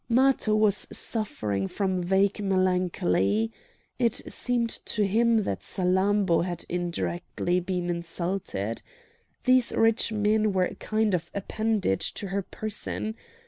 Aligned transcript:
Matho 0.09 0.55
was 0.55 0.87
suffering 0.91 1.67
from 1.67 2.01
vague 2.01 2.41
melancholy. 2.43 3.51
It 3.99 4.15
seemed 4.33 4.71
to 4.87 5.05
him 5.05 5.43
that 5.43 5.59
Salammbô 5.61 6.43
had 6.43 6.65
indirectly 6.67 7.59
been 7.59 7.87
insulted. 7.91 8.81
These 9.43 9.73
rich 9.73 10.11
men 10.11 10.53
were 10.53 10.65
a 10.65 10.73
kind 10.73 11.13
of 11.13 11.29
appendage 11.35 12.15
to 12.15 12.29
her 12.29 12.41
person. 12.41 13.13